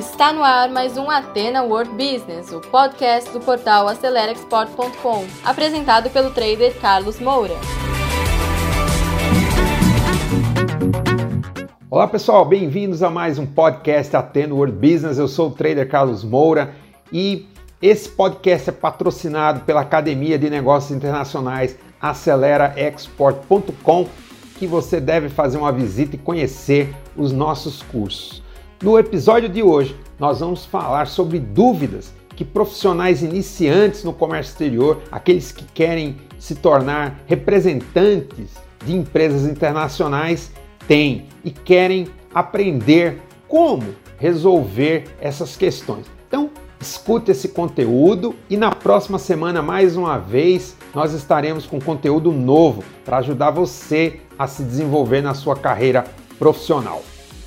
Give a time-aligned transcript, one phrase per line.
[0.00, 6.30] Está no ar mais um Atena World Business, o podcast do portal AceleraExport.com, apresentado pelo
[6.30, 7.52] trader Carlos Moura.
[11.90, 15.18] Olá pessoal, bem-vindos a mais um podcast Atena World Business.
[15.18, 16.74] Eu sou o trader Carlos Moura
[17.12, 17.46] e
[17.82, 24.08] esse podcast é patrocinado pela Academia de Negócios Internacionais AceleraExport.com,
[24.58, 28.42] que você deve fazer uma visita e conhecer os nossos cursos.
[28.82, 35.02] No episódio de hoje, nós vamos falar sobre dúvidas que profissionais iniciantes no comércio exterior,
[35.12, 38.52] aqueles que querem se tornar representantes
[38.82, 40.50] de empresas internacionais,
[40.88, 43.84] têm e querem aprender como
[44.16, 46.06] resolver essas questões.
[46.26, 46.48] Então,
[46.80, 52.82] escute esse conteúdo e na próxima semana, mais uma vez, nós estaremos com conteúdo novo
[53.04, 56.06] para ajudar você a se desenvolver na sua carreira
[56.38, 57.02] profissional.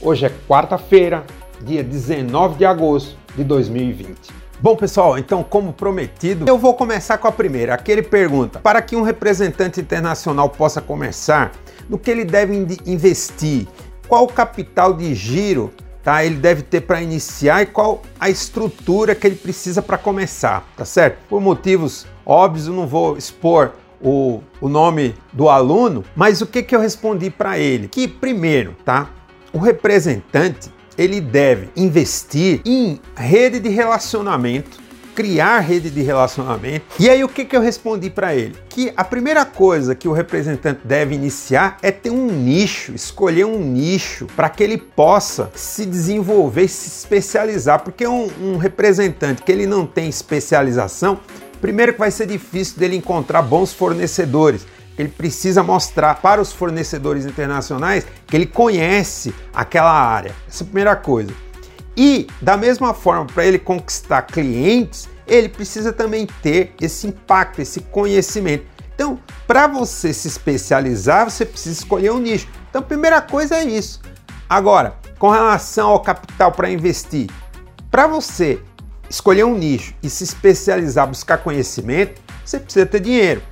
[0.00, 1.24] Hoje é quarta-feira,
[1.60, 4.16] dia 19 de agosto de 2020.
[4.60, 7.74] Bom, pessoal, então, como prometido, eu vou começar com a primeira.
[7.74, 11.50] Aqui ele pergunta: para que um representante internacional possa começar,
[11.88, 12.54] no que ele deve
[12.86, 13.66] investir?
[14.06, 16.24] Qual capital de giro tá?
[16.24, 20.84] ele deve ter para iniciar e qual a estrutura que ele precisa para começar, tá
[20.84, 21.18] certo?
[21.28, 26.62] Por motivos óbvios, eu não vou expor o, o nome do aluno, mas o que,
[26.62, 27.88] que eu respondi para ele?
[27.88, 29.10] Que, primeiro, tá?
[29.52, 34.78] O representante ele deve investir em rede de relacionamento,
[35.14, 36.84] criar rede de relacionamento.
[36.98, 38.56] E aí o que, que eu respondi para ele?
[38.68, 43.58] Que a primeira coisa que o representante deve iniciar é ter um nicho, escolher um
[43.58, 49.66] nicho para que ele possa se desenvolver se especializar, porque um, um representante que ele
[49.66, 51.20] não tem especialização,
[51.60, 54.66] primeiro que vai ser difícil dele encontrar bons fornecedores
[54.98, 60.34] ele precisa mostrar para os fornecedores internacionais que ele conhece aquela área.
[60.48, 61.32] Essa é a primeira coisa.
[61.96, 67.80] E, da mesma forma, para ele conquistar clientes, ele precisa também ter esse impacto, esse
[67.80, 68.66] conhecimento.
[68.94, 72.48] Então, para você se especializar, você precisa escolher um nicho.
[72.68, 74.00] Então, a primeira coisa é isso.
[74.48, 77.28] Agora, com relação ao capital para investir,
[77.90, 78.60] para você
[79.10, 83.42] escolher um nicho e se especializar, buscar conhecimento, você precisa ter dinheiro.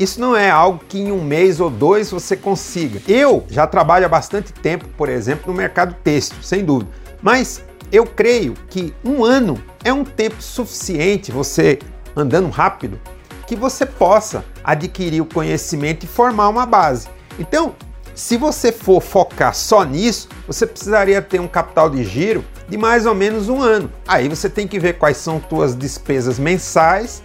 [0.00, 3.02] Isso não é algo que em um mês ou dois você consiga.
[3.06, 6.90] Eu já trabalho há bastante tempo, por exemplo, no mercado têxtil, sem dúvida.
[7.20, 7.62] Mas
[7.92, 11.78] eu creio que um ano é um tempo suficiente, você
[12.16, 12.98] andando rápido,
[13.46, 17.06] que você possa adquirir o conhecimento e formar uma base.
[17.38, 17.74] Então,
[18.14, 23.04] se você for focar só nisso, você precisaria ter um capital de giro de mais
[23.04, 23.92] ou menos um ano.
[24.08, 27.22] Aí você tem que ver quais são suas despesas mensais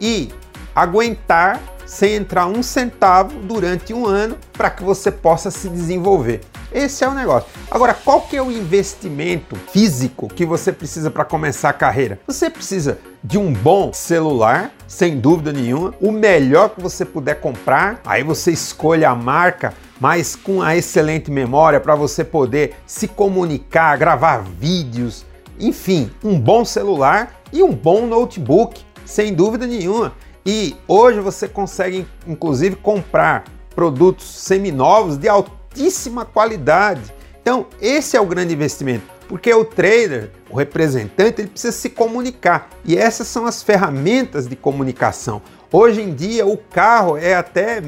[0.00, 0.30] e
[0.74, 1.60] aguentar
[1.94, 6.40] sem entrar um centavo durante um ano para que você possa se desenvolver.
[6.72, 7.48] Esse é o negócio.
[7.70, 12.18] Agora, qual que é o investimento físico que você precisa para começar a carreira?
[12.26, 18.00] Você precisa de um bom celular, sem dúvida nenhuma, o melhor que você puder comprar.
[18.04, 23.96] Aí você escolhe a marca, mas com a excelente memória para você poder se comunicar,
[23.96, 25.24] gravar vídeos,
[25.60, 30.12] enfim, um bom celular e um bom notebook, sem dúvida nenhuma.
[30.46, 33.44] E hoje você consegue, inclusive, comprar
[33.74, 37.12] produtos seminovos de altíssima qualidade.
[37.40, 42.68] Então, esse é o grande investimento, porque o trader, o representante, ele precisa se comunicar.
[42.84, 45.42] E essas são as ferramentas de comunicação.
[45.72, 47.82] Hoje em dia, o carro é até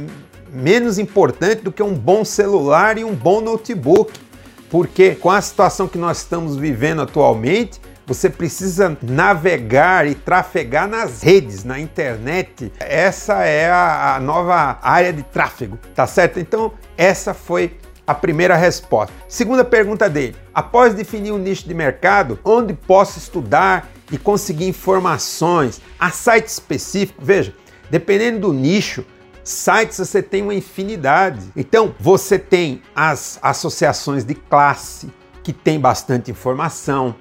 [0.53, 4.12] menos importante do que um bom celular e um bom notebook,
[4.71, 11.22] porque com a situação que nós estamos vivendo atualmente, você precisa navegar e trafegar nas
[11.22, 12.72] redes, na internet.
[12.78, 16.39] Essa é a, a nova área de tráfego, tá certo?
[16.39, 19.12] Então, essa foi a primeira resposta.
[19.28, 25.81] Segunda pergunta dele: após definir o nicho de mercado, onde posso estudar e conseguir informações?
[25.99, 27.21] Há site específico?
[27.23, 27.53] Veja,
[27.91, 29.05] dependendo do nicho,
[29.43, 31.44] sites você tem uma infinidade.
[31.56, 35.11] Então, você tem as associações de classe,
[35.43, 37.14] que tem bastante informação.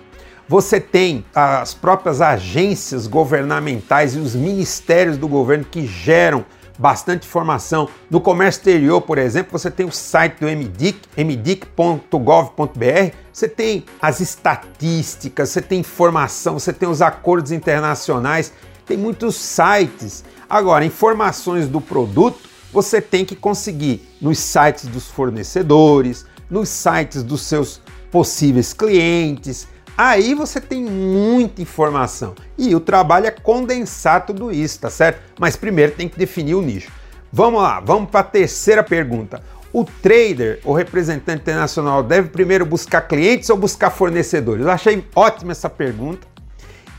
[0.48, 6.46] Você tem as próprias agências governamentais e os ministérios do governo que geram
[6.78, 7.90] bastante informação.
[8.10, 14.20] No comércio exterior, por exemplo, você tem o site do MDIC, mdic.gov.br, você tem as
[14.20, 18.54] estatísticas, você tem informação, você tem os acordos internacionais,
[18.86, 20.24] tem muitos sites.
[20.50, 27.42] Agora, informações do produto você tem que conseguir nos sites dos fornecedores, nos sites dos
[27.44, 27.82] seus
[28.12, 34.90] possíveis clientes, Aí você tem muita informação e o trabalho é condensar tudo isso, tá
[34.90, 35.22] certo?
[35.40, 36.92] Mas primeiro tem que definir o nicho.
[37.32, 39.42] Vamos lá, vamos para a terceira pergunta.
[39.76, 44.66] o trader, o representante internacional, deve primeiro buscar clientes ou buscar fornecedores?
[44.66, 46.26] Eu achei ótima essa pergunta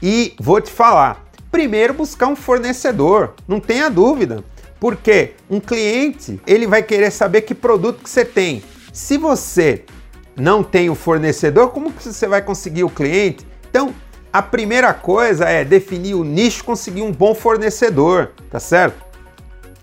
[0.03, 1.25] e vou te falar.
[1.51, 4.45] Primeiro buscar um fornecedor, não tenha dúvida.
[4.79, 8.63] Porque um cliente, ele vai querer saber que produto que você tem.
[8.93, 9.87] Se você
[10.37, 13.47] não tem o fornecedor, como que você vai conseguir o cliente?
[13.71, 13.95] Então,
[14.33, 19.03] a primeira coisa é definir o nicho, conseguir um bom fornecedor, tá certo?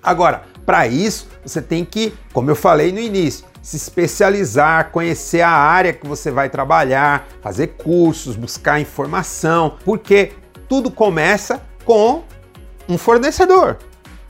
[0.01, 5.50] Agora, para isso, você tem que, como eu falei no início, se especializar, conhecer a
[5.50, 10.33] área que você vai trabalhar, fazer cursos, buscar informação, porque
[10.67, 12.23] tudo começa com
[12.88, 13.77] um fornecedor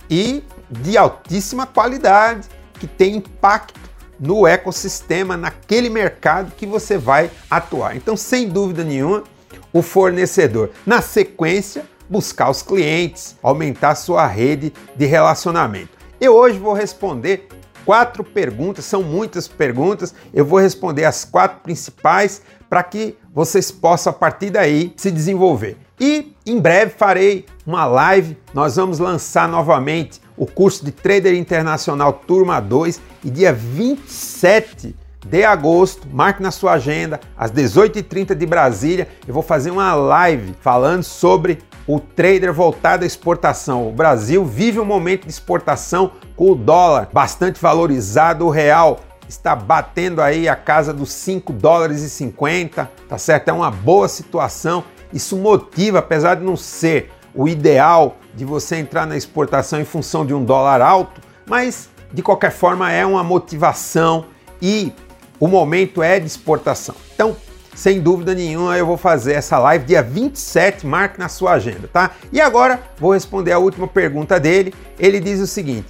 [0.09, 2.47] e de altíssima qualidade
[2.79, 3.82] que tem impacto
[4.19, 7.95] no ecossistema, naquele mercado que você vai atuar.
[7.95, 9.23] Então, sem dúvida nenhuma,
[9.71, 10.69] o fornecedor.
[10.85, 15.89] Na sequência, buscar os clientes, aumentar sua rede de relacionamento.
[16.21, 17.47] Eu hoje vou responder
[17.85, 24.11] quatro perguntas, são muitas perguntas, eu vou responder as quatro principais para que vocês possam
[24.11, 25.77] a partir daí se desenvolver.
[25.99, 32.13] E em breve farei uma live, nós vamos lançar novamente o curso de Trader Internacional
[32.13, 34.95] Turma 2 e dia 27
[35.25, 40.53] de agosto, marque na sua agenda, às 18h30 de Brasília, eu vou fazer uma live
[40.59, 43.87] falando sobre o trader voltado à exportação.
[43.87, 49.55] O Brasil vive um momento de exportação com o dólar bastante valorizado, o real está
[49.55, 53.49] batendo aí a casa dos 5 dólares e 50, tá certo?
[53.49, 54.83] É uma boa situação.
[55.11, 60.25] Isso motiva, apesar de não ser o ideal de você entrar na exportação em função
[60.25, 64.25] de um dólar alto, mas de qualquer forma é uma motivação
[64.61, 64.91] e
[65.39, 66.95] o momento é de exportação.
[67.13, 67.35] Então,
[67.75, 72.11] sem dúvida nenhuma, eu vou fazer essa live dia 27, marque na sua agenda, tá?
[72.31, 74.73] E agora vou responder a última pergunta dele.
[74.99, 75.87] Ele diz o seguinte: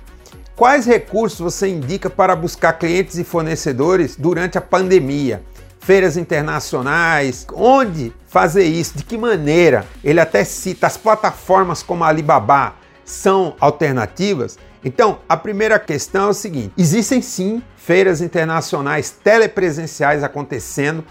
[0.56, 5.44] Quais recursos você indica para buscar clientes e fornecedores durante a pandemia?
[5.86, 8.98] Feiras internacionais, onde fazer isso?
[8.98, 9.86] De que maneira?
[10.02, 14.58] Ele até cita as plataformas como a Alibaba são alternativas.
[14.86, 21.04] Então, a primeira questão é o seguinte: existem sim feiras internacionais telepresenciais acontecendo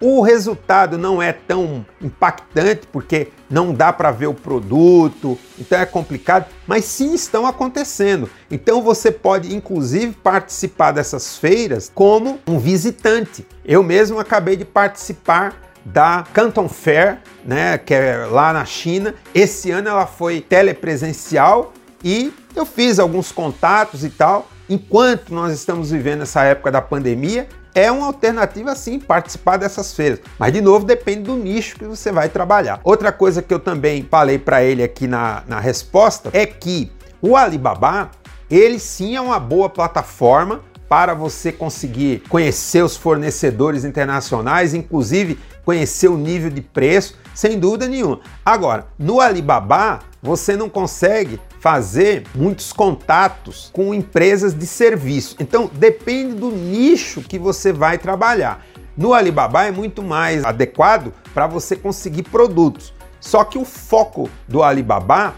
[0.00, 5.86] o resultado não é tão impactante porque não dá para ver o produto, então é
[5.86, 8.28] complicado, mas sim estão acontecendo.
[8.50, 13.46] Então você pode inclusive participar dessas feiras como um visitante.
[13.64, 19.14] Eu mesmo acabei de participar da Canton Fair, né, que é lá na China.
[19.34, 21.72] Esse ano ela foi telepresencial
[22.02, 24.48] e eu fiz alguns contatos e tal.
[24.68, 30.20] Enquanto nós estamos vivendo essa época da pandemia, é uma alternativa sim participar dessas feiras.
[30.38, 32.80] Mas de novo depende do nicho que você vai trabalhar.
[32.82, 36.90] Outra coisa que eu também falei para ele aqui na, na resposta é que
[37.20, 38.10] o Alibaba
[38.50, 46.08] ele sim é uma boa plataforma para você conseguir conhecer os fornecedores internacionais, inclusive conhecer
[46.08, 48.20] o nível de preço, sem dúvida nenhuma.
[48.44, 55.34] Agora, no Alibaba, você não consegue fazer muitos contatos com empresas de serviço.
[55.40, 58.64] Então, depende do nicho que você vai trabalhar.
[58.96, 62.94] No Alibaba é muito mais adequado para você conseguir produtos.
[63.18, 65.34] Só que o foco do Alibaba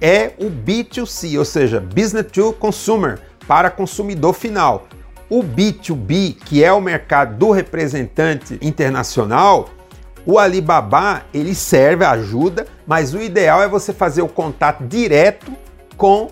[0.00, 3.18] é o B2C, ou seja, Business to Consumer,
[3.48, 4.86] para consumidor final.
[5.28, 9.68] O B2B, que é o mercado do representante internacional,
[10.24, 15.50] o Alibaba ele serve, ajuda, mas o ideal é você fazer o contato direto
[15.96, 16.30] com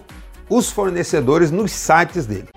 [0.49, 2.49] os fornecedores nos sites dele.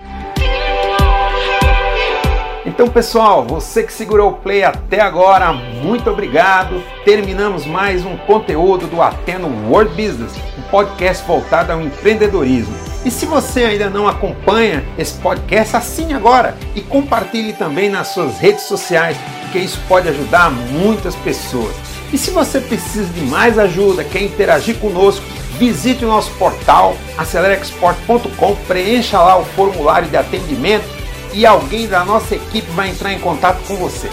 [2.66, 6.82] Então, pessoal, você que segurou o play até agora, muito obrigado.
[7.04, 12.74] Terminamos mais um conteúdo do Ateno World Business, um podcast voltado ao empreendedorismo.
[13.04, 18.38] E se você ainda não acompanha esse podcast, assine agora e compartilhe também nas suas
[18.38, 21.76] redes sociais, porque isso pode ajudar muitas pessoas.
[22.14, 25.26] E se você precisa de mais ajuda, quer interagir conosco,
[25.64, 30.86] visite o nosso portal acelerexport.com, preencha lá o formulário de atendimento
[31.32, 34.10] e alguém da nossa equipe vai entrar em contato com você.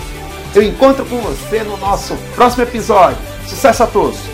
[0.54, 3.18] Eu encontro com você no nosso próximo episódio.
[3.46, 4.29] Sucesso a todos!